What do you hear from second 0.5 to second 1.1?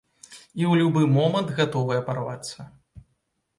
І ў любы